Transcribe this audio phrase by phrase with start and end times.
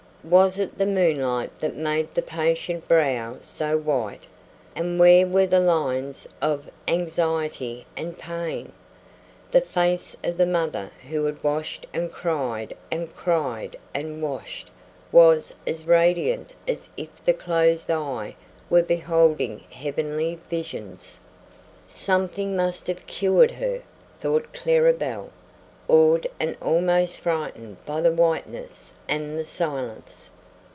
[0.23, 4.21] Was it the moonlight that made the patient brow so white,
[4.75, 8.71] and where were the lines of anxiety and pain?
[9.49, 14.69] The face of the mother who had washed and cried and cried and washed
[15.11, 18.35] was as radiant as if the closed eye
[18.69, 21.19] were beholding heavenly visions.
[21.87, 23.81] "Something must have cured her!"
[24.19, 25.31] thought Clara Belle,
[25.87, 30.29] awed and almost frightened by the whiteness and the silence.